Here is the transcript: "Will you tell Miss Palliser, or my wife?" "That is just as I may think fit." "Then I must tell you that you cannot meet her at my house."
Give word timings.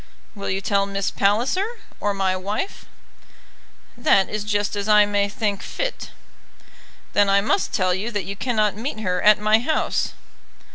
"Will 0.33 0.49
you 0.49 0.61
tell 0.61 0.87
Miss 0.87 1.11
Palliser, 1.11 1.77
or 1.99 2.11
my 2.15 2.35
wife?" 2.35 2.87
"That 3.95 4.29
is 4.29 4.43
just 4.43 4.75
as 4.75 4.89
I 4.89 5.05
may 5.05 5.29
think 5.29 5.61
fit." 5.61 6.09
"Then 7.13 7.29
I 7.29 7.39
must 7.39 7.71
tell 7.71 7.93
you 7.93 8.09
that 8.09 8.25
you 8.25 8.35
cannot 8.35 8.75
meet 8.75 9.01
her 9.01 9.21
at 9.21 9.37
my 9.39 9.59
house." 9.59 10.13